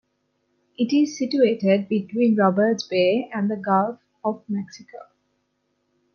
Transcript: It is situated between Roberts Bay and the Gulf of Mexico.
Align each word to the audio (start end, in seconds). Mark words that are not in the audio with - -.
It 0.79 0.91
is 0.93 1.15
situated 1.15 1.87
between 1.87 2.35
Roberts 2.35 2.81
Bay 2.87 3.29
and 3.31 3.51
the 3.51 3.55
Gulf 3.55 3.99
of 4.25 4.41
Mexico. 4.49 4.97